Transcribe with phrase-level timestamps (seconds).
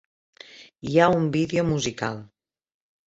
[0.91, 2.17] Hi ha un vídeo musical.